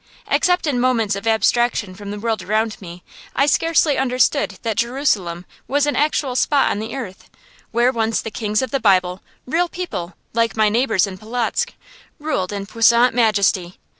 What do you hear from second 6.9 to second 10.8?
earth, where once the Kings of the Bible, real people, like my